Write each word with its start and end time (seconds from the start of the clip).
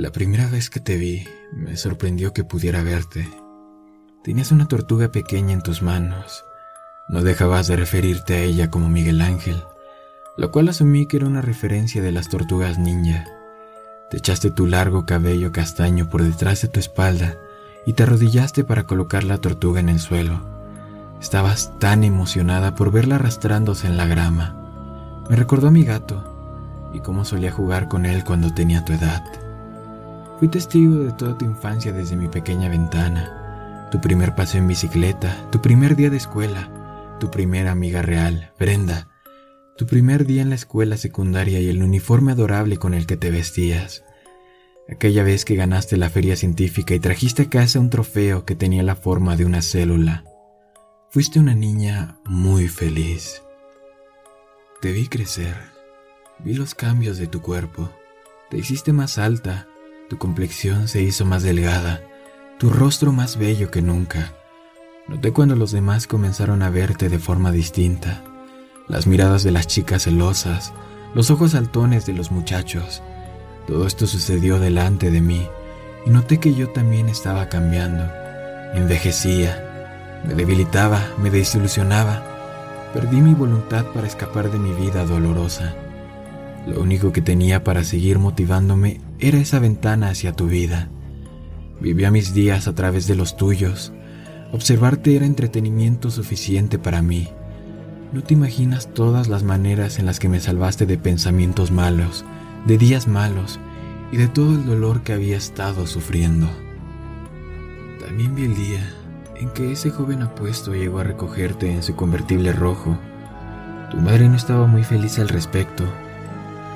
La 0.00 0.12
primera 0.12 0.48
vez 0.48 0.70
que 0.70 0.80
te 0.80 0.96
vi, 0.96 1.28
me 1.52 1.76
sorprendió 1.76 2.32
que 2.32 2.42
pudiera 2.42 2.82
verte. 2.82 3.28
Tenías 4.24 4.50
una 4.50 4.66
tortuga 4.66 5.12
pequeña 5.12 5.52
en 5.52 5.60
tus 5.60 5.82
manos. 5.82 6.42
No 7.10 7.20
dejabas 7.22 7.66
de 7.66 7.76
referirte 7.76 8.32
a 8.32 8.40
ella 8.40 8.70
como 8.70 8.88
Miguel 8.88 9.20
Ángel, 9.20 9.62
lo 10.38 10.50
cual 10.52 10.70
asumí 10.70 11.04
que 11.04 11.18
era 11.18 11.26
una 11.26 11.42
referencia 11.42 12.00
de 12.00 12.12
las 12.12 12.30
tortugas 12.30 12.78
ninja. 12.78 13.26
Te 14.10 14.16
echaste 14.16 14.50
tu 14.50 14.66
largo 14.66 15.04
cabello 15.04 15.52
castaño 15.52 16.08
por 16.08 16.22
detrás 16.22 16.62
de 16.62 16.68
tu 16.68 16.80
espalda 16.80 17.36
y 17.84 17.92
te 17.92 18.04
arrodillaste 18.04 18.64
para 18.64 18.84
colocar 18.84 19.22
la 19.22 19.36
tortuga 19.36 19.80
en 19.80 19.90
el 19.90 20.00
suelo. 20.00 20.40
Estabas 21.20 21.78
tan 21.78 22.04
emocionada 22.04 22.74
por 22.74 22.90
verla 22.90 23.16
arrastrándose 23.16 23.86
en 23.86 23.98
la 23.98 24.06
grama. 24.06 25.26
Me 25.28 25.36
recordó 25.36 25.68
a 25.68 25.72
mi 25.72 25.84
gato, 25.84 26.88
y 26.94 27.00
cómo 27.00 27.26
solía 27.26 27.52
jugar 27.52 27.86
con 27.88 28.06
él 28.06 28.24
cuando 28.24 28.54
tenía 28.54 28.82
tu 28.82 28.94
edad. 28.94 29.49
Fui 30.40 30.48
testigo 30.48 31.04
de 31.04 31.12
toda 31.12 31.36
tu 31.36 31.44
infancia 31.44 31.92
desde 31.92 32.16
mi 32.16 32.26
pequeña 32.26 32.70
ventana, 32.70 33.88
tu 33.92 34.00
primer 34.00 34.34
paseo 34.34 34.62
en 34.62 34.68
bicicleta, 34.68 35.36
tu 35.50 35.60
primer 35.60 35.96
día 35.96 36.08
de 36.08 36.16
escuela, 36.16 37.18
tu 37.20 37.30
primera 37.30 37.72
amiga 37.72 38.00
real, 38.00 38.50
Brenda, 38.58 39.10
tu 39.76 39.84
primer 39.84 40.24
día 40.24 40.40
en 40.40 40.48
la 40.48 40.54
escuela 40.54 40.96
secundaria 40.96 41.60
y 41.60 41.68
el 41.68 41.82
uniforme 41.82 42.32
adorable 42.32 42.78
con 42.78 42.94
el 42.94 43.06
que 43.06 43.18
te 43.18 43.30
vestías. 43.30 44.02
Aquella 44.88 45.24
vez 45.24 45.44
que 45.44 45.56
ganaste 45.56 45.98
la 45.98 46.08
feria 46.08 46.36
científica 46.36 46.94
y 46.94 47.00
trajiste 47.00 47.42
a 47.42 47.50
casa 47.50 47.78
un 47.78 47.90
trofeo 47.90 48.46
que 48.46 48.56
tenía 48.56 48.82
la 48.82 48.96
forma 48.96 49.36
de 49.36 49.44
una 49.44 49.60
célula. 49.60 50.24
Fuiste 51.10 51.38
una 51.38 51.54
niña 51.54 52.18
muy 52.24 52.66
feliz. 52.66 53.42
Te 54.80 54.90
vi 54.92 55.06
crecer 55.06 55.54
Vi 56.42 56.54
los 56.54 56.74
cambios 56.74 57.18
de 57.18 57.26
tu 57.26 57.42
cuerpo. 57.42 57.90
Te 58.48 58.56
hiciste 58.56 58.94
más 58.94 59.18
alta, 59.18 59.68
tu 60.10 60.18
complexión 60.18 60.88
se 60.88 61.00
hizo 61.02 61.24
más 61.24 61.44
delgada, 61.44 62.00
tu 62.58 62.68
rostro 62.68 63.12
más 63.12 63.36
bello 63.36 63.70
que 63.70 63.80
nunca. 63.80 64.34
Noté 65.06 65.30
cuando 65.32 65.54
los 65.54 65.70
demás 65.70 66.08
comenzaron 66.08 66.62
a 66.62 66.70
verte 66.70 67.08
de 67.08 67.20
forma 67.20 67.52
distinta. 67.52 68.24
Las 68.88 69.06
miradas 69.06 69.44
de 69.44 69.52
las 69.52 69.68
chicas 69.68 70.02
celosas, 70.02 70.72
los 71.14 71.30
ojos 71.30 71.52
saltones 71.52 72.06
de 72.06 72.12
los 72.12 72.32
muchachos. 72.32 73.04
Todo 73.68 73.86
esto 73.86 74.08
sucedió 74.08 74.58
delante 74.58 75.12
de 75.12 75.20
mí 75.20 75.46
y 76.04 76.10
noté 76.10 76.40
que 76.40 76.54
yo 76.54 76.70
también 76.70 77.08
estaba 77.08 77.48
cambiando. 77.48 78.02
Envejecía, 78.74 80.20
me 80.26 80.34
debilitaba, 80.34 81.06
me 81.22 81.30
desilusionaba. 81.30 82.24
Perdí 82.92 83.20
mi 83.20 83.34
voluntad 83.34 83.84
para 83.94 84.08
escapar 84.08 84.50
de 84.50 84.58
mi 84.58 84.72
vida 84.72 85.04
dolorosa. 85.04 85.76
Lo 86.66 86.80
único 86.80 87.12
que 87.12 87.22
tenía 87.22 87.64
para 87.64 87.84
seguir 87.84 88.18
motivándome 88.18 89.00
era 89.18 89.38
esa 89.38 89.58
ventana 89.58 90.08
hacia 90.10 90.32
tu 90.32 90.46
vida. 90.46 90.88
Vivía 91.80 92.10
mis 92.10 92.34
días 92.34 92.68
a 92.68 92.74
través 92.74 93.06
de 93.06 93.14
los 93.14 93.36
tuyos. 93.36 93.92
Observarte 94.52 95.16
era 95.16 95.26
entretenimiento 95.26 96.10
suficiente 96.10 96.78
para 96.78 97.00
mí. 97.00 97.28
No 98.12 98.22
te 98.22 98.34
imaginas 98.34 98.92
todas 98.92 99.28
las 99.28 99.42
maneras 99.44 99.98
en 99.98 100.06
las 100.06 100.18
que 100.18 100.28
me 100.28 100.40
salvaste 100.40 100.84
de 100.84 100.98
pensamientos 100.98 101.70
malos, 101.70 102.24
de 102.66 102.76
días 102.76 103.06
malos 103.08 103.58
y 104.12 104.16
de 104.16 104.28
todo 104.28 104.52
el 104.52 104.66
dolor 104.66 105.02
que 105.02 105.12
había 105.12 105.36
estado 105.36 105.86
sufriendo. 105.86 106.48
También 108.04 108.34
vi 108.34 108.44
el 108.44 108.56
día 108.56 108.94
en 109.36 109.48
que 109.50 109.72
ese 109.72 109.90
joven 109.90 110.22
apuesto 110.22 110.74
llegó 110.74 110.98
a 110.98 111.04
recogerte 111.04 111.72
en 111.72 111.82
su 111.82 111.94
convertible 111.94 112.52
rojo. 112.52 112.98
Tu 113.90 113.96
madre 113.96 114.28
no 114.28 114.36
estaba 114.36 114.66
muy 114.66 114.84
feliz 114.84 115.18
al 115.18 115.28
respecto, 115.28 115.84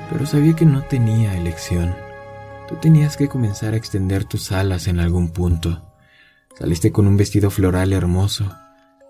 pero 0.09 0.25
sabía 0.25 0.55
que 0.55 0.65
no 0.65 0.83
tenía 0.83 1.37
elección. 1.37 1.95
Tú 2.67 2.75
tenías 2.75 3.17
que 3.17 3.27
comenzar 3.27 3.73
a 3.73 3.77
extender 3.77 4.25
tus 4.25 4.51
alas 4.51 4.87
en 4.87 4.99
algún 4.99 5.29
punto. 5.29 5.93
Saliste 6.57 6.91
con 6.91 7.07
un 7.07 7.17
vestido 7.17 7.49
floral 7.49 7.93
hermoso 7.93 8.51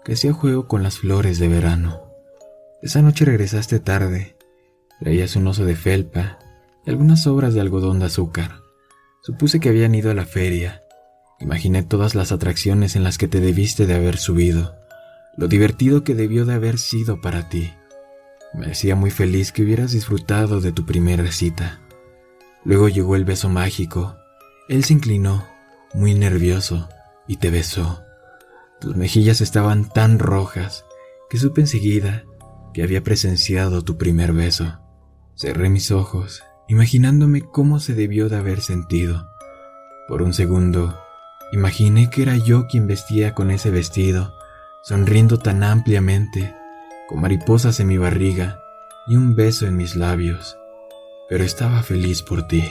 que 0.03 0.13
hacía 0.13 0.33
juego 0.33 0.67
con 0.67 0.83
las 0.83 0.99
flores 0.99 1.39
de 1.39 1.47
verano. 1.47 2.01
Esa 2.81 3.01
noche 3.01 3.25
regresaste 3.25 3.79
tarde. 3.79 4.35
Traías 4.99 5.35
un 5.35 5.47
oso 5.47 5.65
de 5.65 5.75
felpa 5.75 6.39
y 6.85 6.89
algunas 6.89 7.23
sobras 7.23 7.53
de 7.53 7.61
algodón 7.61 7.99
de 7.99 8.05
azúcar. 8.05 8.61
Supuse 9.23 9.59
que 9.59 9.69
habían 9.69 9.95
ido 9.95 10.11
a 10.11 10.13
la 10.13 10.25
feria. 10.25 10.83
Imaginé 11.39 11.83
todas 11.83 12.15
las 12.15 12.31
atracciones 12.31 12.95
en 12.95 13.03
las 13.03 13.17
que 13.17 13.27
te 13.27 13.39
debiste 13.39 13.85
de 13.85 13.95
haber 13.95 14.17
subido, 14.17 14.75
lo 15.35 15.47
divertido 15.47 16.03
que 16.03 16.15
debió 16.15 16.45
de 16.45 16.53
haber 16.53 16.77
sido 16.77 17.19
para 17.21 17.49
ti. 17.49 17.73
Me 18.57 18.71
hacía 18.71 18.95
muy 18.95 19.11
feliz 19.11 19.51
que 19.51 19.63
hubieras 19.63 19.91
disfrutado 19.91 20.61
de 20.61 20.71
tu 20.71 20.85
primera 20.85 21.29
cita. 21.31 21.81
Luego 22.63 22.87
llegó 22.87 23.17
el 23.17 23.25
beso 23.25 23.49
mágico. 23.49 24.15
Él 24.69 24.85
se 24.85 24.93
inclinó, 24.93 25.45
muy 25.93 26.13
nervioso, 26.13 26.87
y 27.27 27.37
te 27.37 27.51
besó. 27.51 28.01
Tus 28.79 28.95
mejillas 28.95 29.41
estaban 29.41 29.89
tan 29.89 30.19
rojas 30.19 30.85
que 31.29 31.37
supe 31.37 31.61
enseguida 31.61 32.23
que 32.73 32.81
había 32.81 33.03
presenciado 33.03 33.83
tu 33.83 33.97
primer 33.97 34.31
beso. 34.31 34.79
Cerré 35.35 35.69
mis 35.69 35.91
ojos, 35.91 36.41
imaginándome 36.69 37.41
cómo 37.41 37.81
se 37.81 37.93
debió 37.93 38.29
de 38.29 38.37
haber 38.37 38.61
sentido. 38.61 39.27
Por 40.07 40.21
un 40.21 40.33
segundo, 40.33 40.97
imaginé 41.51 42.09
que 42.09 42.21
era 42.21 42.37
yo 42.37 42.67
quien 42.67 42.87
vestía 42.87 43.33
con 43.33 43.51
ese 43.51 43.69
vestido, 43.69 44.33
sonriendo 44.81 45.39
tan 45.39 45.61
ampliamente 45.63 46.55
con 47.07 47.21
mariposas 47.21 47.79
en 47.79 47.87
mi 47.87 47.97
barriga 47.97 48.59
y 49.07 49.15
un 49.15 49.35
beso 49.35 49.67
en 49.67 49.77
mis 49.77 49.95
labios, 49.95 50.57
pero 51.29 51.43
estaba 51.43 51.83
feliz 51.83 52.21
por 52.21 52.47
ti. 52.47 52.63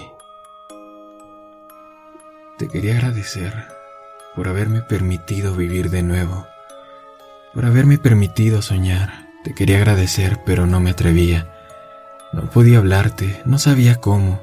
Te 2.59 2.69
quería 2.69 2.95
agradecer 2.95 3.53
por 4.35 4.49
haberme 4.49 4.83
permitido 4.83 5.55
vivir 5.55 5.91
de 5.91 6.03
nuevo, 6.03 6.47
por 7.53 7.65
haberme 7.65 7.99
permitido 7.99 8.63
soñar. 8.63 9.29
Te 9.45 9.55
quería 9.55 9.77
agradecer, 9.77 10.41
pero 10.45 10.67
no 10.67 10.81
me 10.81 10.91
atrevía. 10.91 11.51
No 12.33 12.51
podía 12.51 12.79
hablarte, 12.79 13.43
no 13.45 13.59
sabía 13.59 13.97
cómo. 13.97 14.43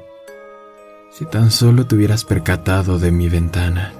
Si 1.10 1.26
tan 1.26 1.50
solo 1.50 1.86
te 1.86 1.96
hubieras 1.96 2.24
percatado 2.24 2.98
de 2.98 3.10
mi 3.10 3.28
ventana. 3.28 3.92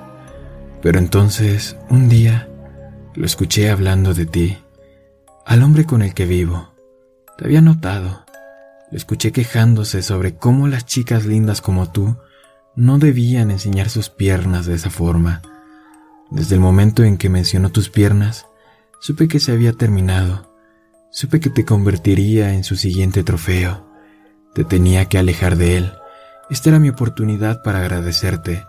Pero 0.80 0.98
entonces, 0.98 1.76
un 1.90 2.08
día, 2.08 2.48
lo 3.14 3.26
escuché 3.26 3.70
hablando 3.70 4.14
de 4.14 4.26
ti 4.26 4.58
al 5.44 5.62
hombre 5.62 5.84
con 5.84 6.02
el 6.02 6.14
que 6.14 6.26
vivo. 6.26 6.72
Te 7.36 7.44
había 7.44 7.60
notado. 7.60 8.24
Le 8.90 8.98
escuché 8.98 9.32
quejándose 9.32 10.02
sobre 10.02 10.36
cómo 10.36 10.68
las 10.68 10.86
chicas 10.86 11.24
lindas 11.24 11.60
como 11.60 11.90
tú 11.90 12.16
no 12.74 12.98
debían 12.98 13.50
enseñar 13.50 13.90
sus 13.90 14.08
piernas 14.08 14.66
de 14.66 14.74
esa 14.74 14.90
forma. 14.90 15.42
Desde 16.30 16.54
el 16.54 16.60
momento 16.60 17.04
en 17.04 17.18
que 17.18 17.28
mencionó 17.28 17.70
tus 17.70 17.90
piernas, 17.90 18.46
supe 19.00 19.28
que 19.28 19.40
se 19.40 19.52
había 19.52 19.72
terminado. 19.72 20.50
Supe 21.10 21.40
que 21.40 21.50
te 21.50 21.64
convertiría 21.64 22.54
en 22.54 22.64
su 22.64 22.76
siguiente 22.76 23.22
trofeo. 23.22 23.86
Te 24.54 24.64
tenía 24.64 25.06
que 25.06 25.18
alejar 25.18 25.56
de 25.56 25.76
él. 25.76 25.92
Esta 26.48 26.70
era 26.70 26.78
mi 26.78 26.88
oportunidad 26.88 27.62
para 27.62 27.80
agradecerte. 27.80 28.64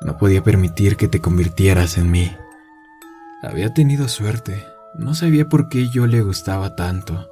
No 0.00 0.16
podía 0.16 0.42
permitir 0.42 0.96
que 0.96 1.08
te 1.08 1.20
convirtieras 1.20 1.98
en 1.98 2.10
mí. 2.10 2.36
Había 3.42 3.72
tenido 3.72 4.08
suerte. 4.08 4.66
No 4.94 5.14
sabía 5.14 5.48
por 5.48 5.68
qué 5.68 5.88
yo 5.88 6.06
le 6.06 6.20
gustaba 6.20 6.74
tanto. 6.74 7.30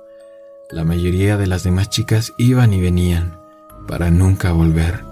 La 0.70 0.84
mayoría 0.84 1.36
de 1.36 1.46
las 1.46 1.64
demás 1.64 1.90
chicas 1.90 2.32
iban 2.36 2.72
y 2.72 2.80
venían 2.80 3.40
para 3.88 4.10
nunca 4.10 4.52
volver. 4.52 5.04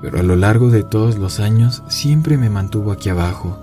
Pero 0.00 0.18
a 0.18 0.22
lo 0.24 0.34
largo 0.34 0.70
de 0.70 0.82
todos 0.82 1.18
los 1.18 1.38
años 1.38 1.82
siempre 1.88 2.36
me 2.36 2.50
mantuvo 2.50 2.90
aquí 2.90 3.10
abajo. 3.10 3.58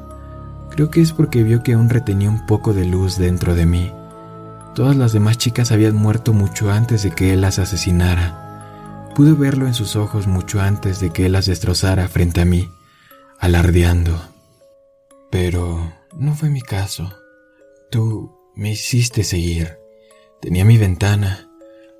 Creo 0.70 0.90
que 0.90 1.02
es 1.02 1.12
porque 1.12 1.44
vio 1.44 1.62
que 1.62 1.74
aún 1.74 1.90
retenía 1.90 2.30
un 2.30 2.46
poco 2.46 2.74
de 2.74 2.86
luz 2.86 3.18
dentro 3.18 3.54
de 3.54 3.66
mí. 3.66 3.92
Todas 4.76 4.96
las 4.96 5.12
demás 5.12 5.38
chicas 5.38 5.74
habían 5.74 5.96
muerto 5.96 6.32
mucho 6.32 6.72
antes 6.72 7.04
de 7.04 7.12
que 7.12 7.34
él 7.34 7.42
las 7.42 7.60
asesinara. 7.60 9.10
Pude 9.14 9.34
verlo 9.34 9.68
en 9.68 9.74
sus 9.74 9.98
ojos 9.98 10.28
mucho 10.28 10.62
antes 10.62 11.02
de 11.02 11.10
que 11.10 11.26
él 11.26 11.34
las 11.34 11.48
destrozara 11.48 12.08
frente 12.08 12.40
a 12.40 12.46
mí, 12.46 12.72
alardeando. 13.40 14.18
Pero 15.30 15.92
no 16.16 16.36
fue 16.36 16.50
mi 16.50 16.62
caso. 16.62 17.19
Tú 17.90 18.32
me 18.56 18.72
hiciste 18.72 19.24
seguir. 19.24 19.80
Tenía 20.42 20.64
mi 20.64 20.78
ventana, 20.78 21.50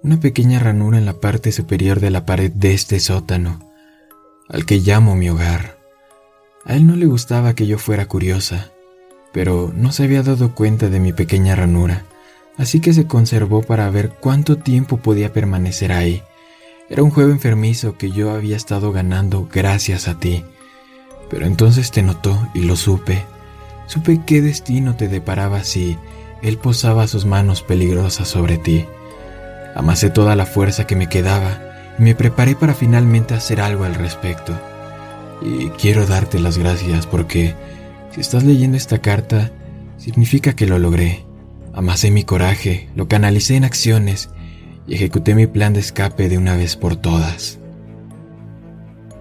una 0.04 0.20
pequeña 0.20 0.60
ranura 0.60 1.00
en 1.00 1.06
la 1.06 1.20
parte 1.20 1.52
superior 1.52 2.00
de 2.00 2.12
la 2.12 2.28
pared 2.28 2.52
de 2.52 2.74
este 2.74 3.00
sótano, 3.00 3.60
al 4.48 4.68
que 4.68 4.78
llamo 4.78 5.16
mi 5.16 5.30
hogar. 5.30 5.80
A 6.64 6.76
él 6.76 6.86
no 6.86 6.96
le 6.96 7.08
gustaba 7.08 7.56
que 7.56 7.66
yo 7.66 7.80
fuera 7.80 8.08
curiosa, 8.08 8.72
pero 9.34 9.74
no 9.76 9.92
se 9.92 10.04
había 10.04 10.22
dado 10.22 10.54
cuenta 10.54 10.90
de 10.90 11.00
mi 11.00 11.12
pequeña 11.12 11.56
ranura, 11.56 12.06
así 12.56 12.82
que 12.82 12.94
se 12.94 13.08
conservó 13.08 13.64
para 13.64 13.90
ver 13.90 14.12
cuánto 14.20 14.58
tiempo 14.58 14.98
podía 14.98 15.34
permanecer 15.34 15.92
ahí. 15.92 16.22
Era 16.88 17.02
un 17.02 17.10
juego 17.10 17.32
enfermizo 17.32 17.98
que 17.98 18.12
yo 18.12 18.30
había 18.30 18.56
estado 18.56 18.92
ganando 18.92 19.50
gracias 19.52 20.08
a 20.08 20.20
ti. 20.20 20.44
Pero 21.32 21.46
entonces 21.46 21.92
te 21.92 22.02
notó 22.02 22.50
y 22.54 22.62
lo 22.62 22.76
supe. 22.76 23.24
Supe 23.90 24.22
qué 24.24 24.40
destino 24.44 24.96
te 24.96 25.08
deparaba 25.08 25.64
si 25.64 25.98
él 26.44 26.60
posaba 26.60 27.08
sus 27.08 27.26
manos 27.26 27.64
peligrosas 27.64 28.28
sobre 28.28 28.60
ti. 28.60 28.86
Amasé 29.74 30.12
toda 30.12 30.36
la 30.36 30.46
fuerza 30.46 30.86
que 30.86 30.96
me 30.96 31.10
quedaba 31.10 31.60
y 31.98 32.04
me 32.04 32.14
preparé 32.14 32.56
para 32.56 32.76
finalmente 32.76 33.34
hacer 33.34 33.60
algo 33.60 33.86
al 33.86 33.96
respecto. 33.96 34.54
Y 35.42 35.70
quiero 35.70 36.06
darte 36.06 36.38
las 36.38 36.60
gracias 36.60 37.08
porque 37.08 37.56
si 38.12 38.22
estás 38.22 38.44
leyendo 38.44 38.78
esta 38.78 39.00
carta, 39.00 39.50
significa 39.98 40.56
que 40.56 40.68
lo 40.68 40.78
logré. 40.78 41.26
Amasé 41.74 42.12
mi 42.12 42.24
coraje, 42.24 42.90
lo 42.96 43.08
canalicé 43.08 43.56
en 43.56 43.64
acciones 43.64 44.30
y 44.86 44.94
ejecuté 44.94 45.34
mi 45.34 45.48
plan 45.48 45.74
de 45.74 45.80
escape 45.80 46.30
de 46.30 46.38
una 46.38 46.56
vez 46.56 46.76
por 46.76 46.96
todas. 46.96 47.58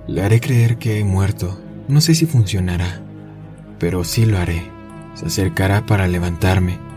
Le 0.06 0.20
haré 0.20 0.40
creer 0.40 0.76
que 0.76 0.98
he 0.98 1.04
muerto. 1.04 1.58
No 1.88 2.02
sé 2.02 2.14
si 2.14 2.26
funcionará, 2.26 3.00
pero 3.78 4.04
sí 4.04 4.26
lo 4.26 4.38
haré. 4.38 4.70
Se 5.14 5.26
acercará 5.26 5.86
para 5.86 6.06
levantarme 6.06 6.88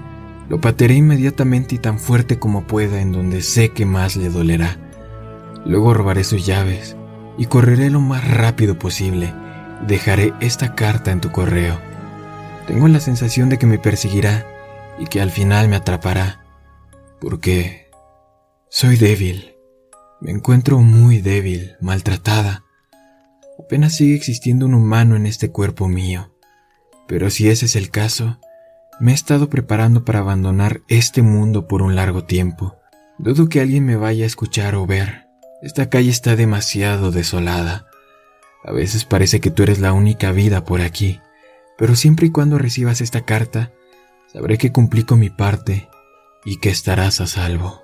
lo 0.51 0.59
patearé 0.59 0.95
inmediatamente 0.95 1.75
y 1.75 1.77
tan 1.77 1.97
fuerte 1.97 2.37
como 2.37 2.67
pueda 2.67 2.99
en 2.99 3.13
donde 3.13 3.41
sé 3.41 3.69
que 3.69 3.85
más 3.85 4.17
le 4.17 4.27
dolerá. 4.27 4.75
Luego 5.65 5.93
robaré 5.93 6.25
sus 6.25 6.45
llaves 6.45 6.97
y 7.37 7.45
correré 7.45 7.89
lo 7.89 8.01
más 8.01 8.29
rápido 8.29 8.77
posible. 8.77 9.33
Dejaré 9.87 10.33
esta 10.41 10.75
carta 10.75 11.11
en 11.11 11.21
tu 11.21 11.31
correo. 11.31 11.79
Tengo 12.67 12.89
la 12.89 12.99
sensación 12.99 13.47
de 13.47 13.57
que 13.59 13.65
me 13.65 13.79
perseguirá 13.79 14.45
y 14.99 15.05
que 15.05 15.21
al 15.21 15.31
final 15.31 15.69
me 15.69 15.77
atrapará. 15.77 16.43
Porque 17.21 17.89
soy 18.67 18.97
débil. 18.97 19.55
Me 20.19 20.31
encuentro 20.31 20.79
muy 20.79 21.21
débil, 21.21 21.77
maltratada. 21.79 22.65
Apenas 23.57 23.95
sigue 23.95 24.15
existiendo 24.15 24.65
un 24.65 24.73
humano 24.73 25.15
en 25.15 25.27
este 25.27 25.49
cuerpo 25.49 25.87
mío. 25.87 26.33
Pero 27.11 27.29
si 27.29 27.49
ese 27.49 27.65
es 27.65 27.75
el 27.75 27.89
caso, 27.89 28.39
me 29.01 29.11
he 29.11 29.13
estado 29.13 29.49
preparando 29.49 30.05
para 30.05 30.19
abandonar 30.19 30.79
este 30.87 31.21
mundo 31.21 31.67
por 31.67 31.81
un 31.81 31.93
largo 31.93 32.23
tiempo. 32.23 32.77
Dudo 33.17 33.49
que 33.49 33.59
alguien 33.59 33.85
me 33.85 33.97
vaya 33.97 34.23
a 34.23 34.27
escuchar 34.27 34.75
o 34.75 34.87
ver. 34.87 35.27
Esta 35.61 35.89
calle 35.89 36.09
está 36.09 36.37
demasiado 36.37 37.11
desolada. 37.11 37.85
A 38.63 38.71
veces 38.71 39.03
parece 39.03 39.41
que 39.41 39.51
tú 39.51 39.63
eres 39.63 39.79
la 39.79 39.91
única 39.91 40.31
vida 40.31 40.63
por 40.63 40.79
aquí, 40.79 41.19
pero 41.77 41.97
siempre 41.97 42.27
y 42.27 42.31
cuando 42.31 42.57
recibas 42.57 43.01
esta 43.01 43.25
carta, 43.25 43.73
sabré 44.31 44.57
que 44.57 44.71
cumplí 44.71 45.03
con 45.03 45.19
mi 45.19 45.29
parte 45.29 45.89
y 46.45 46.61
que 46.61 46.69
estarás 46.69 47.19
a 47.19 47.27
salvo. 47.27 47.81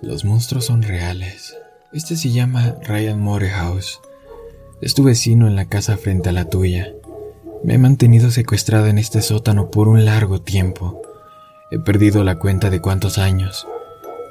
Los 0.00 0.24
monstruos 0.24 0.66
son 0.66 0.82
reales. 0.82 1.56
Este 1.92 2.14
se 2.14 2.30
llama 2.30 2.76
Ryan 2.84 3.20
Morehouse. 3.20 4.00
Es 4.80 4.94
tu 4.94 5.02
vecino 5.02 5.48
en 5.48 5.56
la 5.56 5.64
casa 5.64 5.96
frente 5.96 6.28
a 6.28 6.32
la 6.32 6.44
tuya. 6.44 6.92
Me 7.64 7.74
he 7.74 7.78
mantenido 7.78 8.30
secuestrada 8.32 8.90
en 8.90 8.98
este 8.98 9.22
sótano 9.22 9.70
por 9.70 9.86
un 9.86 10.04
largo 10.04 10.40
tiempo. 10.40 11.00
He 11.70 11.78
perdido 11.78 12.24
la 12.24 12.36
cuenta 12.36 12.70
de 12.70 12.80
cuántos 12.80 13.18
años, 13.18 13.68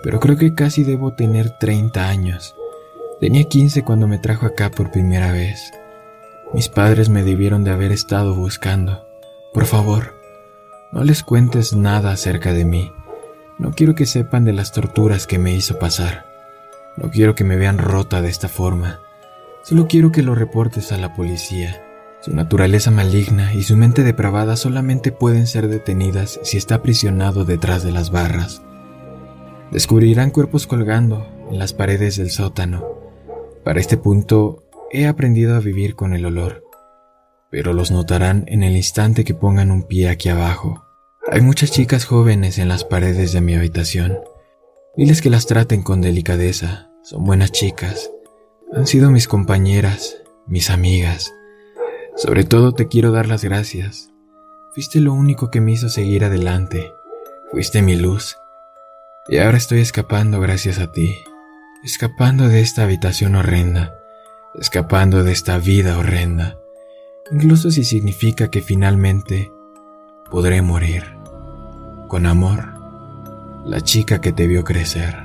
pero 0.04 0.20
creo 0.20 0.38
que 0.38 0.54
casi 0.54 0.84
debo 0.84 1.14
tener 1.14 1.58
30 1.58 2.10
años. 2.10 2.56
Tenía 3.22 3.46
15 3.46 3.84
cuando 3.84 4.08
me 4.08 4.18
trajo 4.18 4.46
acá 4.46 4.70
por 4.70 4.92
primera 4.92 5.32
vez. 5.32 5.72
Mis 6.54 6.68
padres 6.68 7.08
me 7.08 7.24
debieron 7.24 7.64
de 7.64 7.72
haber 7.72 7.94
estado 7.94 8.36
buscando. 8.36 9.08
Por 9.54 9.66
favor, 9.66 10.16
no 10.92 11.06
les 11.06 11.24
cuentes 11.24 11.74
nada 11.74 12.12
acerca 12.12 12.52
de 12.52 12.66
mí. 12.66 12.92
No 13.58 13.72
quiero 13.72 13.96
que 13.96 14.06
sepan 14.06 14.44
de 14.44 14.52
las 14.52 14.74
torturas 14.74 15.26
que 15.26 15.40
me 15.40 15.54
hizo 15.54 15.80
pasar. 15.80 16.26
No 16.98 17.10
quiero 17.10 17.34
que 17.34 17.46
me 17.46 17.56
vean 17.56 17.78
rota 17.78 18.22
de 18.22 18.30
esta 18.30 18.50
forma. 18.50 19.00
Solo 19.64 19.88
quiero 19.88 20.12
que 20.12 20.22
lo 20.22 20.36
reportes 20.36 20.92
a 20.92 20.98
la 20.98 21.14
policía. 21.14 21.81
Su 22.22 22.36
naturaleza 22.36 22.92
maligna 22.92 23.52
y 23.56 23.64
su 23.64 23.76
mente 23.76 24.04
depravada 24.04 24.56
solamente 24.56 25.12
pueden 25.12 25.48
ser 25.48 25.68
detenidas 25.68 26.40
si 26.44 26.58
está 26.58 26.76
aprisionado 26.76 27.46
detrás 27.46 27.84
de 27.84 27.92
las 27.92 28.12
barras. 28.12 28.62
Descubrirán 29.72 30.30
cuerpos 30.30 30.68
colgando 30.68 31.26
en 31.50 31.58
las 31.58 31.74
paredes 31.74 32.18
del 32.18 32.30
sótano. 32.30 32.86
Para 33.64 33.80
este 33.80 33.98
punto 33.98 34.64
he 34.92 35.08
aprendido 35.08 35.56
a 35.56 35.62
vivir 35.62 35.96
con 35.96 36.14
el 36.14 36.26
olor, 36.26 36.64
pero 37.50 37.74
los 37.74 37.90
notarán 37.90 38.44
en 38.48 38.62
el 38.62 38.76
instante 38.76 39.24
que 39.24 39.34
pongan 39.34 39.72
un 39.72 39.84
pie 39.84 40.10
aquí 40.10 40.30
abajo. 40.30 40.86
Hay 41.32 41.42
muchas 41.42 41.72
chicas 41.72 42.06
jóvenes 42.06 42.60
en 42.60 42.68
las 42.68 42.84
paredes 42.84 43.34
de 43.34 43.42
mi 43.42 43.56
habitación. 43.56 44.20
Diles 44.96 45.22
que 45.22 45.30
las 45.32 45.48
traten 45.48 45.82
con 45.82 46.02
delicadeza. 46.02 46.92
Son 47.02 47.24
buenas 47.24 47.52
chicas. 47.52 48.12
Han 48.74 48.86
sido 48.86 49.10
mis 49.10 49.28
compañeras, 49.28 50.18
mis 50.46 50.70
amigas. 50.70 51.34
Sobre 52.16 52.44
todo 52.44 52.74
te 52.74 52.88
quiero 52.88 53.12
dar 53.12 53.28
las 53.28 53.44
gracias. 53.44 54.10
Fuiste 54.74 55.00
lo 55.00 55.14
único 55.14 55.50
que 55.50 55.62
me 55.62 55.72
hizo 55.72 55.90
seguir 55.90 56.24
adelante. 56.26 56.94
Fuiste 57.52 57.82
mi 57.82 57.96
luz. 57.96 58.38
Y 59.28 59.38
ahora 59.38 59.58
estoy 59.58 59.80
escapando 59.80 60.40
gracias 60.40 60.80
a 60.80 60.92
ti. 60.92 61.24
Escapando 61.84 62.48
de 62.48 62.62
esta 62.62 62.84
habitación 62.84 63.36
horrenda. 63.36 63.96
Escapando 64.56 65.24
de 65.24 65.32
esta 65.32 65.58
vida 65.58 65.98
horrenda. 65.98 66.58
Incluso 67.32 67.72
si 67.72 67.84
significa 67.86 68.50
que 68.50 68.62
finalmente 68.62 69.52
podré 70.30 70.62
morir. 70.62 71.04
Con 72.08 72.26
amor. 72.26 72.74
La 73.66 73.82
chica 73.82 74.20
que 74.20 74.34
te 74.34 74.48
vio 74.48 74.64
crecer. 74.64 75.16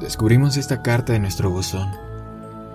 Descubrimos 0.00 0.56
esta 0.56 0.82
carta 0.82 1.16
en 1.16 1.22
nuestro 1.22 1.50
buzón 1.50 2.07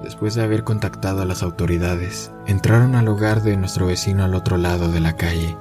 Después 0.04 0.36
de 0.36 0.44
haber 0.44 0.66
contactado 0.66 1.22
a 1.22 1.26
las 1.26 1.44
autoridades, 1.44 2.32
entraron 2.46 2.96
al 2.96 3.08
hogar 3.08 3.42
de 3.42 3.56
nuestro 3.56 3.88
vecino 3.88 4.26
al 4.26 4.36
otro 4.36 4.58
lado 4.58 4.92
de 4.92 5.00
la 5.00 5.16
calle. 5.16 5.56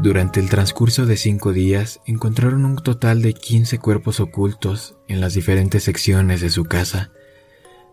Durante 0.00 0.38
el 0.38 0.48
transcurso 0.48 1.04
de 1.04 1.16
cinco 1.16 1.52
días 1.52 2.00
encontraron 2.06 2.64
un 2.64 2.76
total 2.76 3.22
de 3.22 3.34
15 3.34 3.78
cuerpos 3.78 4.20
ocultos 4.20 4.94
en 5.08 5.20
las 5.20 5.34
diferentes 5.34 5.82
secciones 5.82 6.40
de 6.40 6.48
su 6.48 6.64
casa. 6.64 7.10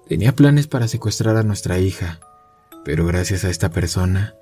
Tenía 0.08 0.34
planes 0.34 0.68
para 0.68 0.88
secuestrar 0.88 1.36
a 1.38 1.44
nuestra 1.44 1.80
hija, 1.80 2.20
pero 2.86 3.06
gracias 3.08 3.44
a 3.44 3.50
esta 3.50 3.72
persona, 3.72 4.36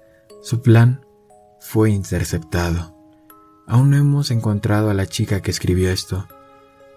su 0.43 0.61
plan 0.61 1.05
fue 1.61 1.91
interceptado. 1.91 2.93
Aún 3.67 3.89
no 3.89 3.97
hemos 3.97 4.31
encontrado 4.31 4.89
a 4.89 4.93
la 4.93 5.07
chica 5.07 5.41
que 5.41 5.49
escribió 5.49 5.89
esto. 5.89 6.27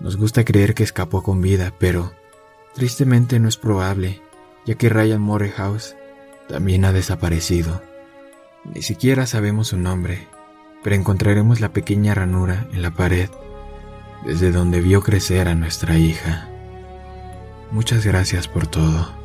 Nos 0.01 0.17
gusta 0.17 0.45
creer 0.45 0.75
que 0.75 0.83
escapó 0.83 1.23
con 1.23 1.41
vida, 1.41 1.73
pero 1.79 2.13
Tristemente 2.79 3.41
no 3.41 3.49
es 3.49 3.57
probable, 3.57 4.23
ya 4.65 4.77
que 4.77 4.89
Ryan 4.89 5.21
Morehouse 5.21 5.97
también 6.49 6.85
ha 6.85 6.93
desaparecido. 6.93 7.83
Ni 8.73 8.83
siquiera 8.83 9.27
sabemos 9.27 9.67
su 9.67 9.79
nombre, 9.79 10.29
pero 10.85 10.95
encontraremos 10.95 11.59
la 11.59 11.73
pequeña 11.73 12.15
ranura 12.15 12.69
en 12.73 12.83
la 12.83 12.93
pared 12.93 13.31
desde 14.25 14.53
donde 14.53 14.81
vio 14.81 15.03
crecer 15.03 15.49
a 15.49 15.57
nuestra 15.57 15.99
hija. 15.99 16.49
Muchas 17.73 18.07
gracias 18.07 18.47
por 18.47 18.69
todo. 18.69 19.18